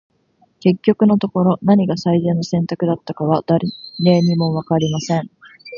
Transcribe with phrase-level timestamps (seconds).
[0.61, 3.67] •結局のところ、何が最善の選択だったのかは、誰
[3.99, 5.29] にも分かりません。